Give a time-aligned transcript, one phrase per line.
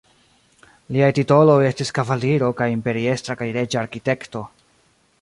[0.95, 4.47] Liaj titoloj estis kavaliro kaj imperiestra kaj reĝa arkitekto.